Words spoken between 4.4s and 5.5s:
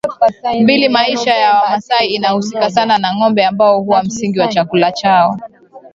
chakula chao